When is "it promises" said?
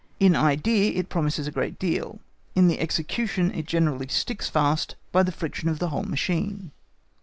0.97-1.45